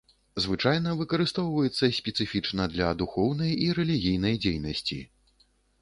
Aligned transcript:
Звычайна 0.45 0.93
выкарыстоўваецца 1.01 1.91
спецыфічна 1.99 2.63
для 2.73 2.87
духоўнай 3.05 3.51
і 3.67 3.71
рэлігійнай 3.81 4.35
дзейнасці. 4.45 4.99